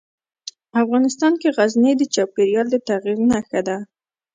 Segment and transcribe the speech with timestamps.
[0.81, 3.77] افغانستان کې غزني د چاپېریال د تغیر نښه ده.